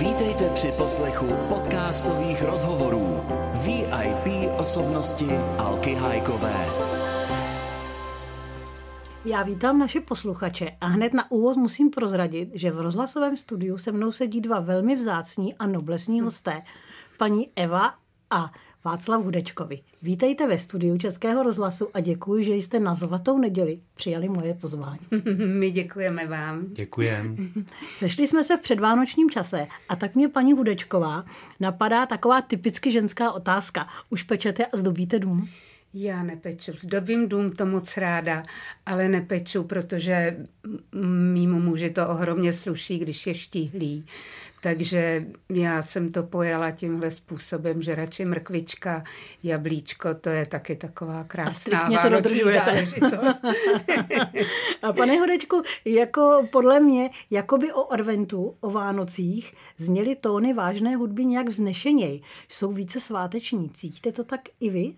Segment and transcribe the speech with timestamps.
[0.00, 3.20] Vítejte při poslechu podcastových rozhovorů
[3.64, 5.26] VIP osobnosti
[5.58, 6.66] Alky Hajkové.
[9.24, 13.92] Já vítám naše posluchače a hned na úvod musím prozradit, že v rozhlasovém studiu se
[13.92, 16.62] mnou sedí dva velmi vzácní a noblesní hosté,
[17.18, 17.94] paní Eva
[18.30, 18.52] a
[18.84, 19.80] Václav Hudečkovi.
[20.02, 24.98] Vítejte ve studiu Českého rozhlasu a děkuji, že jste na Zlatou neděli přijali moje pozvání.
[25.46, 26.66] My děkujeme vám.
[26.72, 27.36] Děkujem.
[27.94, 31.24] Sešli jsme se v předvánočním čase a tak mě paní Hudečková
[31.60, 33.88] napadá taková typicky ženská otázka.
[34.10, 35.48] Už pečete a zdobíte dům?
[35.94, 36.72] Já nepeču.
[36.76, 38.42] Zdobím dům to moc ráda,
[38.86, 40.36] ale nepeču, protože
[41.32, 44.06] mýmu muži to ohromně sluší, když je štíhlý.
[44.62, 49.02] Takže já jsem to pojala tímhle způsobem, že radši mrkvička,
[49.42, 52.86] jablíčko, to je taky taková krásná a to dodržujete.
[54.82, 61.24] a pane Hodečku, jako podle mě, jakoby o adventu, o Vánocích, zněly tóny vážné hudby
[61.24, 62.22] nějak vznešeněji.
[62.48, 63.70] Jsou více sváteční.
[63.70, 64.94] Cítíte to tak i vy?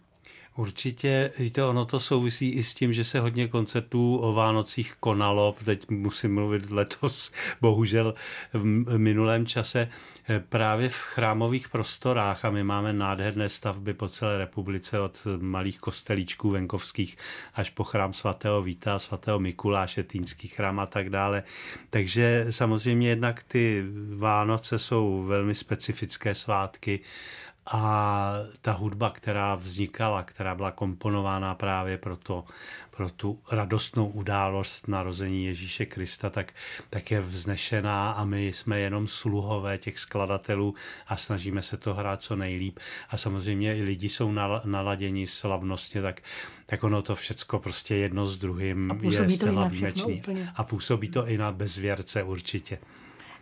[0.56, 5.56] Určitě, víte, ono to souvisí i s tím, že se hodně koncertů o Vánocích konalo,
[5.64, 8.14] teď musím mluvit letos, bohužel
[8.52, 9.88] v minulém čase,
[10.28, 15.80] eh, právě v chrámových prostorách a my máme nádherné stavby po celé republice od malých
[15.80, 17.16] kostelíčků venkovských
[17.54, 21.42] až po chrám svatého Víta, svatého Mikuláše, Týnský chrám a tak dále.
[21.90, 23.84] Takže samozřejmě jednak ty
[24.16, 27.00] Vánoce jsou velmi specifické svátky
[27.66, 32.44] a ta hudba, která vznikala, která byla komponována právě pro, to,
[32.90, 36.52] pro tu radostnou událost narození Ježíše Krista, tak,
[36.90, 40.74] tak je vznešená a my jsme jenom sluhové těch skladatelů
[41.08, 42.78] a snažíme se to hrát co nejlíp.
[43.10, 44.32] A samozřejmě i lidi jsou
[44.64, 46.20] naladěni slavnostně, tak,
[46.66, 50.22] tak ono to všecko prostě jedno s druhým je zcela výjimečný.
[50.54, 52.78] A působí to i na bezvěrce určitě.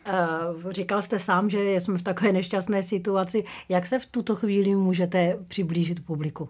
[0.06, 3.44] Eh, říkal jste sám, že jsme v takové nešťastné situaci.
[3.68, 6.48] Jak se v tuto chvíli můžete přiblížit publiku?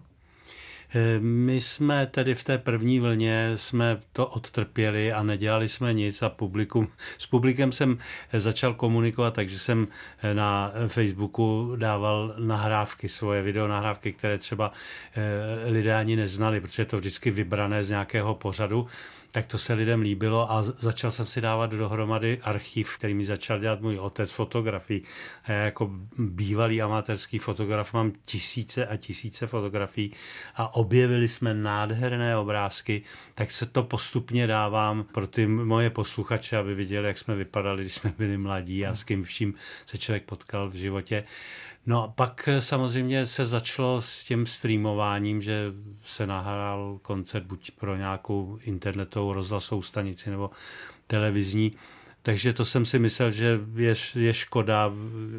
[0.93, 6.21] Eh, my jsme tedy v té první vlně jsme to odtrpěli a nedělali jsme nic
[6.21, 6.87] a publikum,
[7.17, 7.97] s publikem jsem
[8.33, 9.87] začal komunikovat, takže jsem
[10.33, 14.71] na Facebooku dával nahrávky, svoje video nahrávky, které třeba
[15.15, 18.87] eh, lidé ani neznali, protože je to vždycky vybrané z nějakého pořadu
[19.31, 23.59] tak to se lidem líbilo a začal jsem si dávat dohromady archiv, který mi začal
[23.59, 25.03] dělat můj otec fotografií.
[25.47, 30.13] Já jako bývalý amatérský fotograf mám tisíce a tisíce fotografií
[30.55, 33.01] a objevili jsme nádherné obrázky,
[33.35, 37.93] tak se to postupně dávám pro ty moje posluchače, aby viděli, jak jsme vypadali, když
[37.93, 39.53] jsme byli mladí a s kým vším
[39.85, 41.23] se člověk potkal v životě.
[41.85, 47.71] No a pak eh, samozřejmě se začalo s tím streamováním, že se nahrál koncert buď
[47.71, 50.49] pro nějakou internetovou rozhlasovou stanici nebo
[51.07, 51.71] televizní.
[52.21, 54.91] Takže to jsem si myslel, že je, je škoda,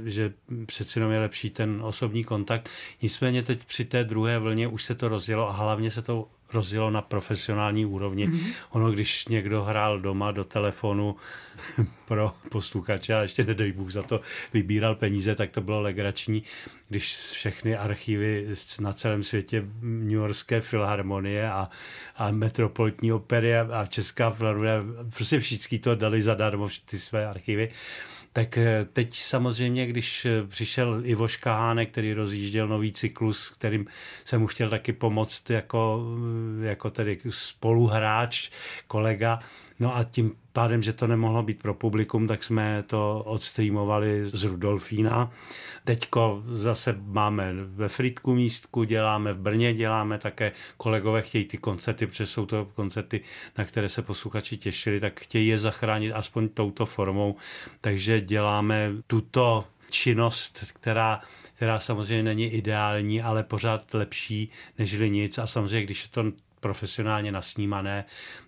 [0.04, 0.32] že
[0.66, 2.69] přeci jenom je lepší ten osobní kontakt.
[3.03, 6.90] Nicméně teď při té druhé vlně už se to rozjelo a hlavně se to rozjelo
[6.90, 8.28] na profesionální úrovni.
[8.28, 8.52] Mm-hmm.
[8.70, 11.16] Ono, když někdo hrál doma do telefonu
[12.04, 14.20] pro posluchače a ještě nedej Bůh za to
[14.52, 16.42] vybíral peníze, tak to bylo legrační,
[16.88, 18.48] když všechny archivy
[18.80, 21.68] na celém světě New Yorkské filharmonie a,
[22.16, 24.78] a Metropolitní opery a Česká filharmonie,
[25.16, 27.70] prostě všichni to dali zadarmo, ty své archivy
[28.32, 33.87] tak eh, teď samozřejmě, když eh, přišel Ivo Škahánek, který rozjížděl nový cyklus, kterým
[34.25, 36.06] jsem mu chtěl taky pomoct jako,
[36.62, 38.50] eh, jako tedy spoluhráč,
[38.87, 39.41] kolega,
[39.82, 44.44] No a tím pádem, že to nemohlo být pro publikum, tak jsme to odstreamovali z
[44.44, 45.30] Rudolfína.
[45.84, 52.06] Teďko zase máme ve Fritku místku, děláme v Brně, děláme také, kolegové chtějí ty koncerty,
[52.06, 53.20] protože jsou to koncerty,
[53.58, 57.36] na které se posluchači těšili, tak chtějí je zachránit aspoň touto formou.
[57.80, 61.20] Takže děláme tuto činnost, která
[61.62, 64.48] která samozřejmě není ideální, ale pořád lepší
[64.78, 65.38] než nic.
[65.38, 66.24] A samozřejmě, když je to
[66.62, 68.04] profesionálně nasnímané,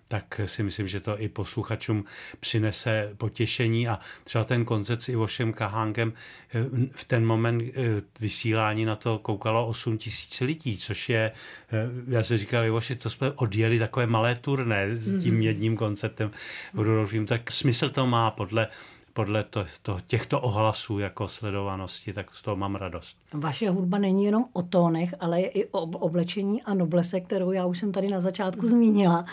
[0.07, 2.05] tak si myslím, že to i posluchačům
[2.39, 6.13] přinese potěšení a třeba ten koncert s Ivošem Kahánkem
[6.53, 11.31] eh, v ten moment eh, vysílání na to koukalo 8 tisíc lidí, což je,
[11.71, 15.43] eh, já se říkal, Ivoši, to jsme odjeli takové malé turné s tím mhm.
[15.43, 16.31] jedním koncertem
[16.73, 18.67] v Rudolfím, tak smysl to má podle
[19.15, 23.17] podle to, to, těchto ohlasů jako sledovanosti, tak z toho mám radost.
[23.33, 27.65] Vaše hudba není jenom o tónech, ale je i o oblečení a noblese, kterou já
[27.65, 29.25] už jsem tady na začátku zmínila.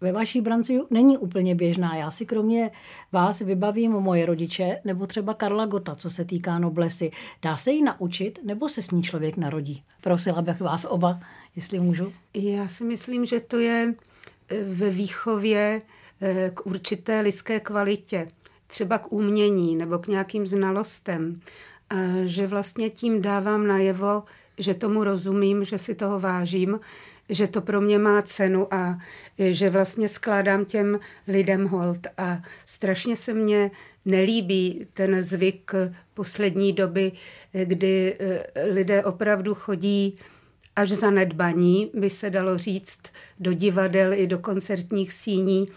[0.00, 1.96] Ve vaší branci není úplně běžná.
[1.96, 2.70] Já si kromě
[3.12, 7.10] vás vybavím moje rodiče nebo třeba Karla Gota, co se týká noblesy.
[7.42, 9.82] Dá se ji naučit nebo se s ní člověk narodí?
[10.00, 11.20] Prosila bych vás oba,
[11.56, 12.12] jestli můžu.
[12.34, 13.94] Já si myslím, že to je
[14.48, 15.82] eh, ve výchově
[16.20, 18.28] eh, k určité lidské kvalitě
[18.66, 21.40] třeba k umění nebo k nějakým znalostem.
[21.90, 24.22] A že vlastně tím dávám najevo,
[24.58, 26.80] že tomu rozumím, že si toho vážím,
[27.28, 28.98] že to pro mě má cenu a
[29.38, 32.06] že vlastně skládám těm lidem hold.
[32.18, 33.70] A strašně se mně
[34.04, 35.72] nelíbí ten zvyk
[36.14, 37.12] poslední doby,
[37.64, 40.16] kdy eh, lidé opravdu chodí
[40.76, 43.00] až zanedbaní, by se dalo říct,
[43.40, 45.68] do divadel i do koncertních síní.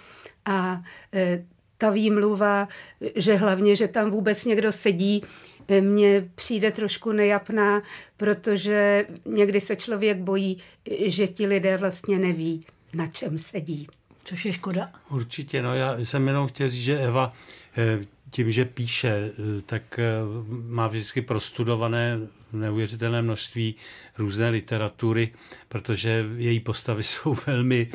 [0.45, 1.45] A eh,
[1.77, 2.68] ta výmluva,
[3.15, 5.24] že hlavně, že tam vůbec někdo sedí,
[5.81, 7.81] mně přijde trošku nejapná,
[8.18, 10.57] protože někdy se člověk bojí,
[11.06, 13.88] že ti lidé vlastně neví, na čem sedí.
[14.24, 14.91] Což je škoda.
[15.09, 17.33] Určitě, no já jsem jenom chtěl říct, že Eva
[17.77, 20.03] eh, tím, že píše, eh, tak eh,
[20.50, 22.19] má vždycky prostudované
[22.53, 23.75] neuvěřitelné množství
[24.17, 25.33] různé literatury,
[25.67, 27.91] protože její postavy jsou velmi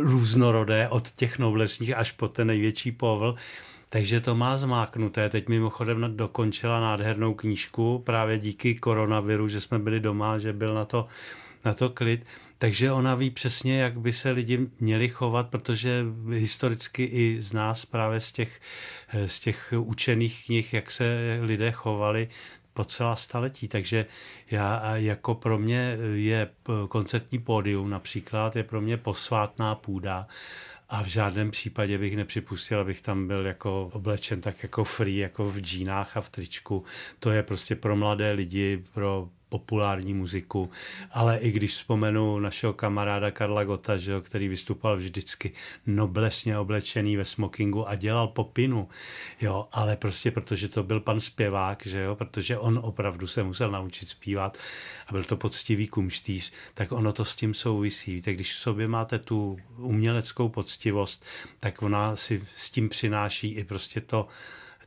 [0.00, 3.34] různorodé, od těch noblesních až po ten největší povel.
[3.88, 5.28] Takže to má zmáknuté.
[5.28, 10.84] Teď mimochodem dokončila nádhernou knížku právě díky koronaviru, že jsme byli doma, že byl na
[10.84, 11.06] to,
[11.64, 12.24] na to klid.
[12.58, 17.86] Takže ona ví přesně, jak by se lidi měli chovat, protože historicky i z nás
[17.86, 18.60] právě z těch,
[19.26, 22.28] z těch učených knih, jak se lidé chovali,
[22.78, 23.68] po celá staletí.
[23.68, 24.06] Takže
[24.50, 26.50] já jako pro mě je
[26.88, 30.26] koncertní pódium například, je pro mě posvátná půda
[30.88, 35.50] a v žádném případě bych nepřipustil, abych tam byl jako oblečen tak jako free, jako
[35.50, 36.84] v džínách a v tričku.
[37.18, 40.70] To je prostě pro mladé lidi, pro populární muziku,
[41.10, 45.52] ale i když vzpomenu našeho kamaráda Karla Gota, že který vystupoval vždycky
[45.86, 48.88] noblesně oblečený ve smokingu a dělal popinu,
[49.40, 53.70] jo, ale prostě protože to byl pan zpěvák, že jo, protože on opravdu se musel
[53.70, 54.58] naučit zpívat
[55.06, 58.14] a byl to poctivý kumštýř, tak ono to s tím souvisí.
[58.14, 61.24] Víte, když v sobě máte tu uměleckou poctivost,
[61.60, 64.28] tak ona si s tím přináší i prostě to,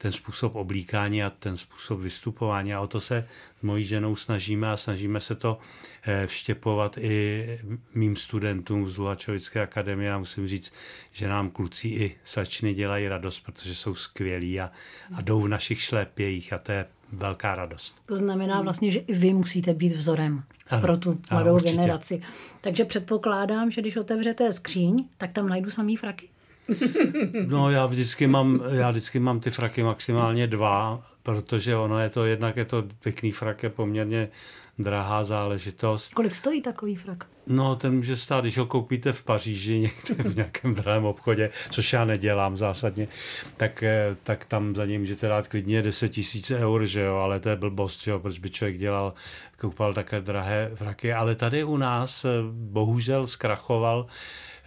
[0.01, 2.74] ten způsob oblíkání a ten způsob vystupování.
[2.74, 3.27] A o to se
[3.59, 5.57] s mojí ženou snažíme a snažíme se to
[6.03, 7.59] eh, vštěpovat i
[7.94, 10.74] mým studentům z Luhačovické akademie a musím říct,
[11.12, 14.71] že nám kluci i slečny dělají radost, protože jsou skvělí a,
[15.15, 17.95] a jdou v našich šlépějích a to je velká radost.
[18.06, 22.21] To znamená vlastně, že i vy musíte být vzorem ano, pro tu mladou ano, generaci.
[22.62, 26.30] Takže předpokládám, že když otevřete skříň, tak tam najdu samý fraky.
[27.48, 32.25] No já vždycky mám, já vždycky mám ty fraky maximálně dva, protože ono je to,
[32.25, 34.30] jednak je to pěkný frak, je poměrně
[34.83, 36.13] drahá záležitost.
[36.13, 37.25] Kolik stojí takový frak?
[37.48, 41.94] No, ten může stát, když ho koupíte v Paříži někde v nějakém drahém obchodě, což
[41.94, 43.07] já nedělám zásadně,
[43.57, 47.39] tak, eh, tak tam za něj můžete dát klidně 10 tisíc eur, že jo, ale
[47.39, 49.13] to je blbost, že jo, proč by člověk dělal,
[49.60, 51.13] koupal také drahé fraky.
[51.13, 54.07] Ale tady u nás eh, bohužel zkrachoval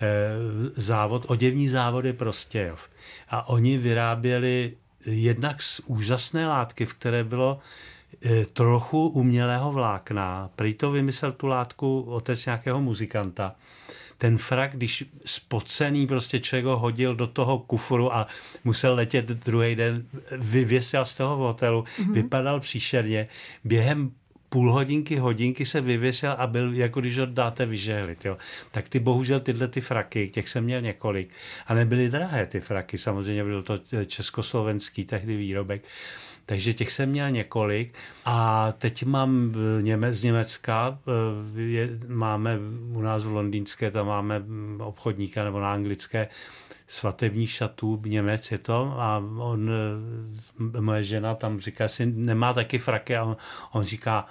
[0.00, 0.30] Eh,
[0.76, 2.88] závod, oděvní závody Prostějov.
[3.28, 4.76] A oni vyráběli
[5.06, 7.58] jednak z úžasné látky, v které bylo
[8.52, 10.50] trochu umělého vlákna.
[10.56, 13.54] Prý to vymyslel tu látku otec nějakého muzikanta.
[14.18, 18.26] Ten frak, když spocený prostě člověk ho hodil do toho kufru a
[18.64, 20.06] musel letět druhý den,
[20.38, 22.12] vyvěsil z toho hotelu, mm-hmm.
[22.12, 23.28] vypadal příšerně.
[23.64, 24.10] Během
[24.48, 28.24] půl hodinky, hodinky se vyvěsil a byl, jako když ho dáte vyžehlit.
[28.24, 28.36] Jo.
[28.70, 31.30] Tak ty bohužel tyhle ty fraky, těch jsem měl několik
[31.66, 35.84] a nebyly drahé ty fraky, samozřejmě byl to československý tehdy výrobek,
[36.46, 37.94] takže těch jsem měl několik.
[38.24, 40.98] A teď mám Něme, z Německa,
[41.56, 42.58] eh, je, máme
[42.92, 44.42] u nás v londýnské, tam máme
[44.78, 46.28] obchodníka nebo na anglické
[46.86, 48.94] svatební šatů, Němec je to.
[48.98, 49.70] A on,
[50.76, 53.36] eh, moje žena tam říká, si nemá taky fraky a on,
[53.72, 54.26] on říká,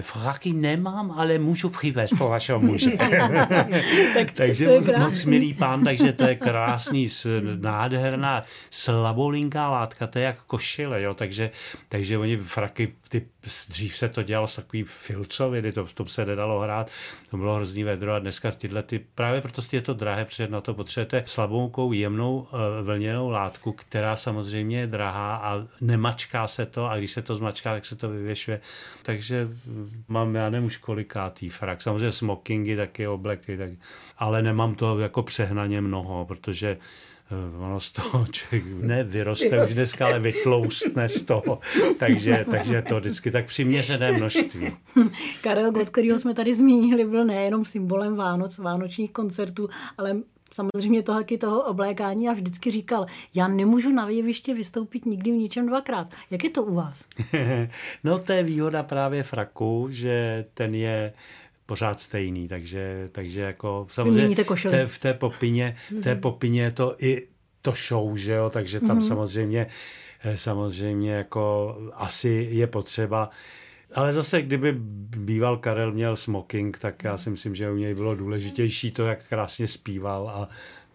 [0.00, 2.90] fraky nemám, ale můžu přivést po vašeho muže.
[4.14, 7.08] tak, takže moc, moc milý pán, takže to je krásný,
[7.56, 11.50] nádherná, slabolinká látka, to je jak košile, jo, takže,
[11.88, 13.26] takže oni fraky, ty,
[13.68, 16.90] dřív se to dělalo s takový filcoviny, to, to se nedalo hrát,
[17.30, 20.60] to bylo hrozný vedro a dneska tyhle ty, právě proto je to drahé, protože na
[20.60, 22.46] to potřebujete slaboukou, jemnou uh,
[22.82, 27.72] vlněnou látku, která samozřejmě je drahá a nemačká se to a když se to zmačká,
[27.72, 28.60] tak se to vyvěšuje.
[29.02, 29.48] Takže
[30.08, 31.82] mám, já nevím už kolikátý frak.
[31.82, 33.70] Samozřejmě smokingy, taky obleky, tak,
[34.18, 37.09] ale nemám to jako přehnaně mnoho, protože eh,
[37.58, 41.58] ono z toho člověk ne vyroste už dneska, ale vytloustne z toho.
[41.98, 44.76] takže, takže to vždycky tak přiměřené množství.
[45.42, 49.68] Karel Gott, kterýho jsme tady zmínili, byl nejenom symbolem Vánoc, vánočních koncertů,
[49.98, 50.16] ale
[50.52, 55.34] samozřejmě to taky toho oblékání a vždycky říkal, já nemůžu na jeviště vystoupit nikdy v
[55.34, 56.08] ničem dvakrát.
[56.30, 57.04] Jak je to u vás?
[58.04, 61.12] no to je výhoda právě fraku, že ten je
[61.70, 66.20] pořád stejný, takže, takže jako samozřejmě v té, v té, popině, v té mhm.
[66.20, 67.26] popině to i
[67.62, 69.08] to show, že jo, takže tam mm-hmm.
[69.08, 69.66] samozřejmě,
[70.24, 73.30] eh, samozřejmě jako asi je potřeba
[73.94, 74.74] ale zase, kdyby
[75.16, 79.28] býval Karel měl smoking, tak já si myslím, že u něj bylo důležitější to, jak
[79.28, 80.48] krásně zpíval a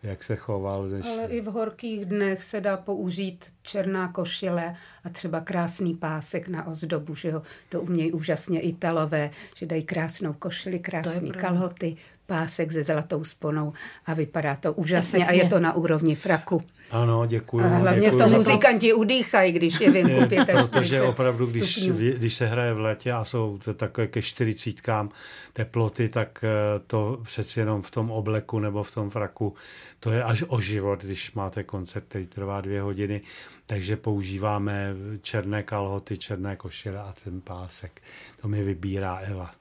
[0.06, 0.88] jak se choval.
[0.88, 1.06] Než...
[1.06, 6.68] Ale i v horkých dnech se dá použít černá košile a třeba krásný pásek na
[6.68, 7.42] ozdobu, že jo?
[7.70, 11.96] To umějí úžasně Italové, že dají krásnou košili, krásné kalhoty,
[12.26, 13.74] pásek se zlatou sponou
[14.06, 15.42] a vypadá to úžasně Efektně.
[15.42, 16.64] a je to na úrovni fraku.
[16.92, 17.64] Ano, děkuji.
[17.66, 22.46] A hlavně děkuji to muzikanti udýchají, když je venku 45 Protože opravdu, když, když se
[22.46, 25.10] hraje v létě a jsou to takové ke čtyřicítkám
[25.54, 29.54] teploty, tak eh, to přeci jenom v tom obleku nebo v tom fraku,
[30.00, 33.22] to je až o život, když máte koncert, který trvá dvě hodiny.
[33.66, 38.02] Takže používáme černé kalhoty, černé košile a ten pásek.
[38.46, 39.52] To mi vybírá Eva.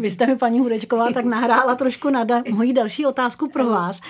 [0.00, 4.00] Vy jste mi, paní Hudečková, tak nahrála trošku na da- moji další otázku pro vás.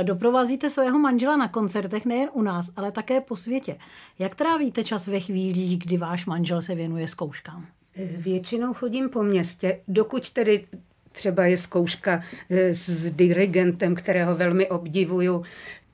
[0.00, 3.76] Eh, doprovázíte svého manžela na koncertech nejen u nás, ale také po světě.
[4.18, 7.66] Jak trávíte čas ve chvíli, kdy váš manžel se věnuje zkouškám?
[7.96, 10.66] Eh, většinou chodím po městě, dokud tedy
[11.12, 15.44] třeba je zkouška eh, s dirigentem, kterého velmi obdivuju,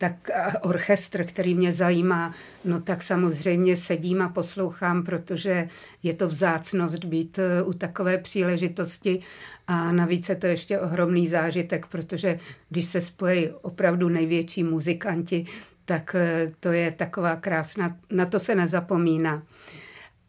[0.03, 0.31] tak
[0.63, 5.69] orchestr, který mě zajímá, no tak samozřejmě sedím a poslouchám, protože
[6.03, 9.19] je to vzácnost být eh, u takové příležitosti
[9.67, 15.47] a navíc je to ještě ohromný zážitek, protože když se spojí opravdu největší muzikanti,
[15.85, 19.43] tak eh, to je taková krásná, na to se nezapomíná.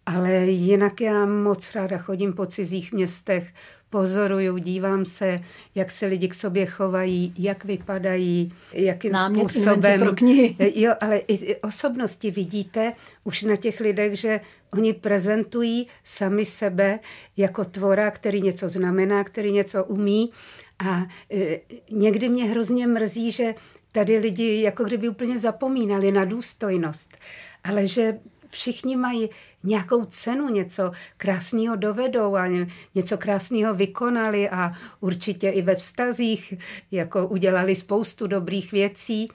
[0.05, 3.53] Ale jinak já moc ráda chodím po cizích městech,
[3.93, 5.39] pozoruju, dívám se,
[5.75, 9.99] jak se lidi k sobě chovají, jak vypadají, jakým Námět způsobem.
[9.99, 10.55] Pro knihy.
[10.75, 12.93] Jo, ale i osobnosti vidíte
[13.23, 14.41] už na těch lidech, že
[14.73, 16.99] oni prezentují sami sebe
[17.37, 20.31] jako tvora, který něco znamená, který něco umí.
[20.79, 21.59] A e,
[21.91, 23.55] někdy mě hrozně mrzí, že
[23.91, 27.17] tady lidi jako kdyby úplně zapomínali na důstojnost,
[27.63, 28.19] ale že
[28.53, 29.29] všichni mají
[29.63, 32.47] nějakou cenu, něco krásného dovedou a
[32.95, 36.53] něco krásného vykonali a určitě i ve vztazích
[36.91, 39.27] jako udělali spoustu dobrých věcí.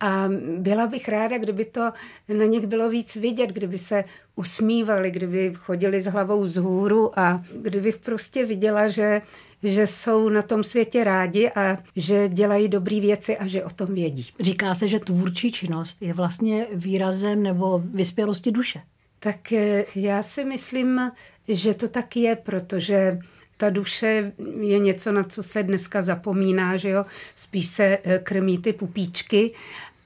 [0.00, 1.92] A byla bych ráda, kdyby to
[2.28, 4.04] na nich bylo víc vidět, kdyby se
[4.36, 9.22] usmívali, kdyby chodili s hlavou vzhůru a kdybych prostě viděla, že,
[9.62, 13.94] že jsou na tom světě rádi a že dělají dobré věci a že o tom
[13.94, 14.26] vědí.
[14.40, 18.80] Říká se, že tvůrčí činnost je vlastně výrazem nebo vyspělosti duše.
[19.18, 21.10] Tak eh, já si myslím,
[21.48, 23.18] že to tak je, protože
[23.56, 27.04] ta duše je něco, na co se dneska zapomíná, že jo?
[27.36, 29.54] Spíš se eh, krmí ty pupíčky,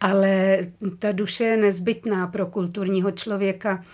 [0.01, 0.59] ale
[0.99, 3.85] ta duše je nezbytná pro kulturního člověka.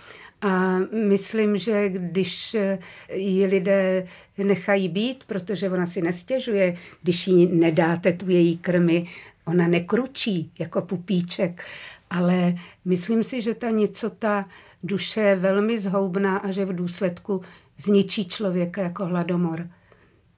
[0.41, 2.79] A myslím, že když eh,
[3.13, 9.07] ji lidé nechají být, protože ona si nestěžuje, když jí nedáte tu její krmy,
[9.45, 11.65] ona nekručí jako pupíček,
[12.09, 12.55] ale
[12.85, 14.45] myslím si, že ta nicota
[14.83, 17.41] duše je velmi zhoubná a že v důsledku
[17.77, 19.69] zničí člověka jako hladomor.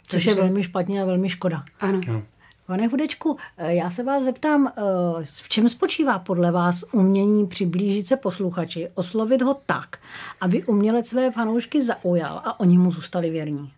[0.07, 0.29] Což Takže...
[0.29, 1.63] je velmi špatně a velmi škoda.
[1.79, 2.01] Ano.
[2.07, 2.23] No.
[2.71, 4.81] Pane Hudečku, eh, já se vás zeptám, eh,
[5.25, 9.99] v čem spočívá podle vás umění přiblížit se posluchači, oslovit ho tak,
[10.41, 13.71] aby umělec své fanoušky zaujal a oni mu zůstali věrní?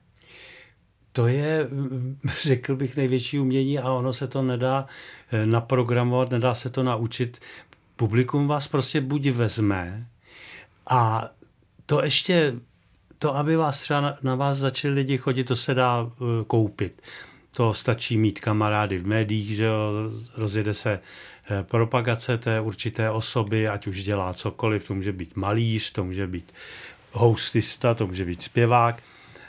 [1.12, 1.68] To je,
[2.44, 4.86] řekl bych, největší umění a ono se to nedá
[5.32, 7.40] eh, naprogramovat, nedá se to naučit.
[7.96, 10.08] Publikum vás prostě buď vezme
[10.90, 11.30] a
[11.86, 12.56] to ještě,
[13.20, 16.12] to, aby vás třeba na, na vás začali lidi chodit, to se dá
[16.48, 17.02] koupit.
[17.56, 19.70] To stačí mít kamarády v médiích, že
[20.38, 25.92] rozjede se eh, propagace té určité osoby, ať už dělá cokoliv, to může být malíř,
[25.92, 26.54] to může být
[27.12, 29.04] hostista, to může být zpěvák,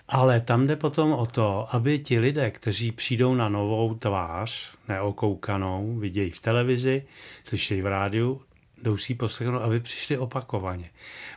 [0.08, 5.96] ale tam jde potom o to, aby ti lidé, kteří přijdou na novou tvář, neokoukanou,
[5.98, 7.02] vidějí v televizi,
[7.44, 8.42] slyšejí v rádiu,
[8.82, 10.90] jdou si poslechnout, aby přišli opakovaně.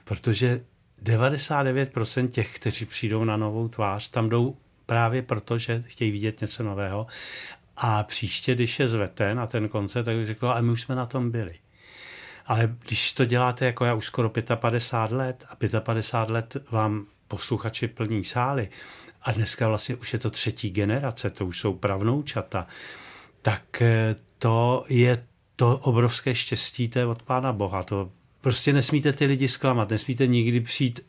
[0.03, 0.62] Protože
[1.03, 4.57] 99% těch, kteří přijdou na novou tvář, tam jdou
[4.88, 7.08] právě proto, že chtějí vidět něco nového.
[7.77, 11.06] A příště, když je zvete na ten koncert, tak řekl, a my už jsme na
[11.06, 11.56] tom byli.
[12.46, 17.88] Ale když to děláte jako já už skoro 55 let a 55 let vám posluchači
[17.88, 18.70] plní sály
[19.22, 22.67] a dneska vlastně už je to třetí generace, to už jsou pravnoučata,
[23.41, 25.25] tak eh, to je
[25.56, 27.84] to obrovské štěstí, to je od Pána Boha.
[27.84, 31.00] To prostě nesmíte ty lidi zklamat, nesmíte nikdy přijít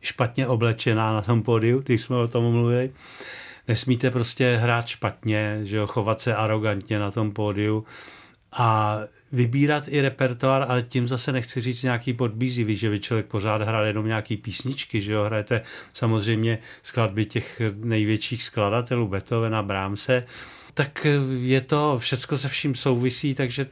[0.00, 2.92] špatně oblečená na tom pódiu, když jsme o tom mluvili.
[3.68, 7.84] Nesmíte prostě hrát špatně, že jo, chovat se arrogantně na tom pódiu
[8.52, 8.98] a
[9.32, 13.88] vybírat i repertoár, ale tím zase nechci říct nějaký podbízivý, že vy člověk pořád hraje
[13.88, 15.62] jenom nějaký písničky, že jo, hrajete
[15.92, 20.26] samozřejmě skladby těch největších skladatelů, Beethovena, Brahmse,
[20.76, 21.06] tak
[21.40, 23.66] je to, všecko se vším souvisí, takže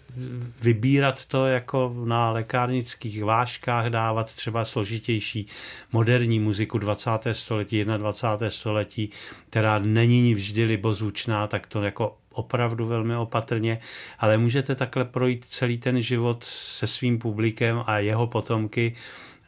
[0.63, 5.47] vybírat to jako na lékárnických vážkách, dávat třeba složitější
[5.93, 7.11] moderní muziku 20.
[7.33, 8.51] století, 21.
[8.51, 9.11] století,
[9.51, 13.79] která není vždy libozvučná, tak to jako opravdu velmi opatrně,
[14.19, 18.95] ale můžete takhle projít celý ten život se svým publikem a jeho potomky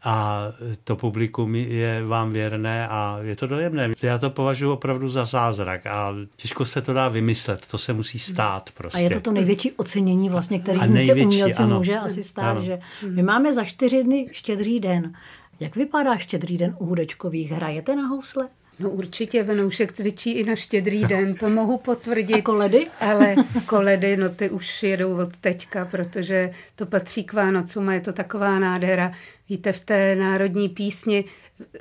[0.03, 0.45] a
[0.85, 3.91] to publikum je vám věrné a je to dojemné.
[4.03, 8.19] Já to považuji opravdu za zázrak a těžko se to dá vymyslet, to se musí
[8.19, 8.99] stát prostě.
[8.99, 11.79] A je to to největší ocenění vlastně, který se umělci ano.
[11.79, 12.63] může asi stát, ano.
[12.63, 12.79] že
[13.11, 15.15] my máme za čtyři dny štědrý den.
[15.61, 17.51] Jak vypadá štědrý den u hudečkových?
[17.51, 18.49] Hrajete na housle?
[18.79, 22.35] No určitě Venoušek cvičí i na štědrý den, to mohu potvrdit.
[22.35, 22.87] A koledy?
[23.01, 28.01] Ale koledy, no ty už jedou od teďka, protože to patří k Vánocům a je
[28.01, 29.13] to taková nádhera.
[29.49, 31.25] Víte, v té národní písni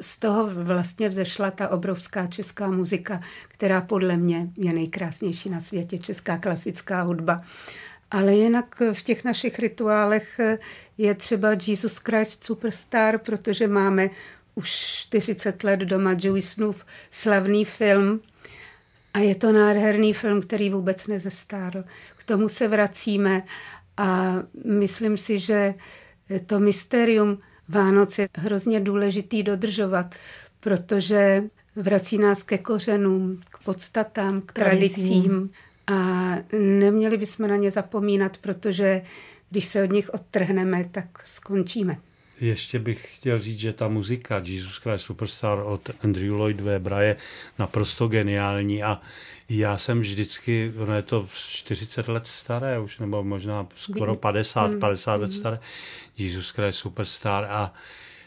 [0.02, 5.98] z toho vlastně vzešla ta obrovská česká muzika, která podle mě je nejkrásnější na světě,
[5.98, 7.38] česká klasická hudba.
[8.12, 10.40] Ale jinak v těch našich rituálech
[10.98, 14.10] je třeba Jesus Christ Superstar, protože máme
[14.56, 18.22] už 40 let doma Joey Snoof, slavný film.
[19.14, 21.84] A je to nádherný film, který vůbec nezestárl.
[22.18, 23.44] K tomu se vracíme
[23.98, 24.36] a
[24.66, 25.74] myslím si, že
[26.46, 27.38] to mysterium
[27.70, 30.16] Vánoc je hrozně důležitý dodržovat,
[30.60, 31.44] protože
[31.76, 35.50] vrací nás ke kořenům, k podstatám, k tradicím
[35.88, 39.02] a neměli bychom na ně zapomínat, protože
[39.50, 41.98] když se od nich odtrhneme, tak skončíme.
[42.42, 47.16] Ještě bych chtěl říct, že ta muzika Jesus Christ Superstar od Andrew Lloyd Webbera je
[47.60, 49.02] naprosto geniální a
[49.50, 55.16] já jsem vždycky, ono je to 40 let staré už, nebo možná skoro 50, 50
[55.16, 55.22] mm.
[55.22, 55.34] let mm.
[55.34, 55.60] staré,
[56.18, 57.74] Jesus Christ Superstar a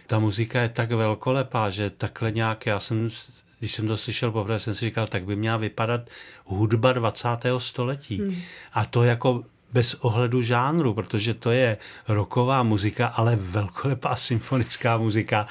[0.06, 3.10] ta muzika je tak velkolepá, že takhle nějak, já jsem
[3.58, 6.00] když jsem to slyšel poprvé, jsem si říkal, tak by měla vypadat
[6.44, 7.28] hudba 20.
[7.58, 8.18] století.
[8.18, 8.36] Hmm.
[8.72, 11.76] A to jako bez ohledu žánru, protože to je
[12.08, 15.46] roková muzika, ale velkolepá symfonická muzika.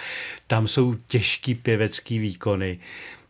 [0.47, 2.79] Tam jsou těžký pěvecký výkony.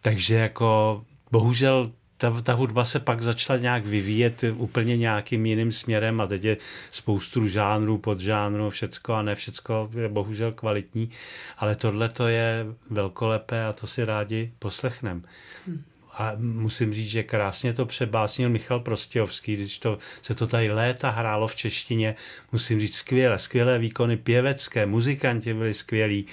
[0.01, 6.21] Takže jako bohužel ta, ta hudba se pak začala nějak vyvíjet úplně nějakým jiným směrem
[6.21, 6.58] a teď je
[6.91, 11.10] spoustu žánrů, podžánrů, všecko a ne všecko je bohužel kvalitní,
[11.58, 15.21] ale tohle to je velkolepé a to si rádi poslechneme.
[15.67, 15.84] Hmm
[16.17, 21.10] a musím říct, že krásně to přebásnil Michal Prostějovský, když to, se to tady léta
[21.10, 22.15] hrálo v češtině,
[22.51, 26.25] musím říct skvěle, skvělé výkony pěvecké, muzikanti byli skvělí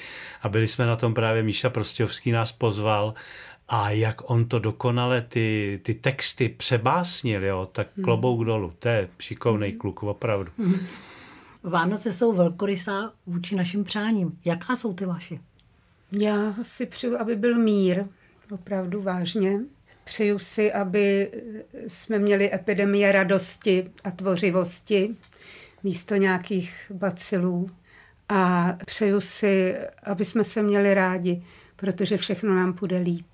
[0.42, 3.14] a byli jsme na tom právě, Míša Prostějovský nás pozval
[3.68, 8.04] a jak on to dokonale ty, ty texty přebásnil, jo, tak hmm.
[8.04, 9.78] klobouk dolů, to je šikovný hmm.
[9.78, 10.52] kluk, opravdu.
[10.58, 10.86] Hmm.
[11.62, 14.38] Vánoce jsou velkorysá vůči našim přáním.
[14.44, 15.38] Jaká jsou ty vaše?
[16.12, 18.04] Já si přeju, aby byl mír,
[18.50, 19.60] opravdu vážně.
[20.04, 21.30] Přeju si, aby
[21.86, 25.16] jsme měli epidemie radosti a tvořivosti
[25.82, 27.70] místo nějakých bacilů.
[28.28, 31.42] A přeju si, aby jsme se měli rádi,
[31.76, 33.26] protože všechno nám půjde líp.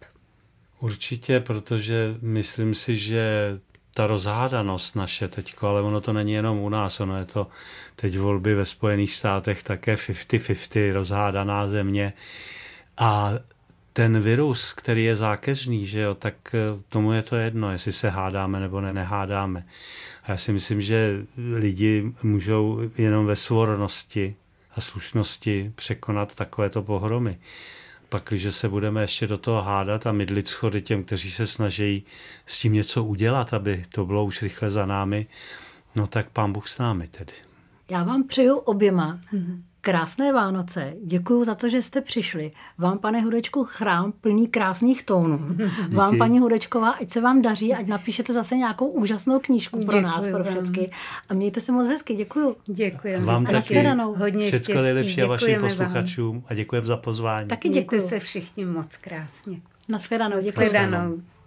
[0.80, 3.58] Určitě, protože myslím si, že
[3.94, 7.46] ta rozhádanost naše teď, ale ono to není jenom u nás, ono je to
[7.96, 12.12] teď volby ve Spojených státech také 50-50 rozhádaná země.
[12.96, 13.32] A
[13.92, 18.10] ten virus, který je zákeřný, že jo, tak eh, tomu je to jedno, jestli se
[18.10, 19.66] hádáme nebo ne, nehádáme.
[20.24, 21.26] A já si myslím, že
[21.56, 24.36] lidi můžou jenom ve svornosti
[24.74, 27.38] a slušnosti překonat takovéto pohromy.
[28.08, 32.04] Pak, když se budeme ještě do toho hádat a mydlit schody těm, kteří se snaží
[32.46, 35.26] s tím něco udělat, aby to bylo už rychle za námi,
[35.96, 37.32] no tak pán Bůh s námi tedy.
[37.90, 40.94] Já vám přeju oběma, mm-hmm Krásné Vánoce.
[41.04, 42.52] Děkuji za to, že jste přišli.
[42.78, 45.38] Vám, pane Hudečku, chrám plný krásných tónů.
[45.48, 45.96] Díky.
[45.96, 50.02] Vám, paní Hudečková, ať se vám daří, ať napíšete zase nějakou úžasnou knížku pro Děkuji
[50.02, 50.90] nás, pro všechny.
[51.28, 52.14] A mějte se moc hezky.
[52.14, 52.56] Děkuji.
[52.66, 53.26] Děkujeme.
[53.26, 56.44] Vám a taky hodně Všechno nejlepší a vašim posluchačům vám.
[56.48, 57.48] a děkujeme za pozvání.
[57.48, 57.96] Taky děkuji.
[57.96, 59.60] Mějte se všichni moc krásně.
[59.88, 60.40] Naschledanou.
[60.40, 61.39] Děkuji.